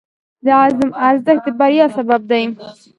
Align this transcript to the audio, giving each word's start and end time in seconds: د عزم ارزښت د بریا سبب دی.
د 0.45 0.47
عزم 0.61 0.89
ارزښت 1.07 1.45
د 1.53 1.55
بریا 1.59 1.85
سبب 1.97 2.21
دی. 2.31 2.43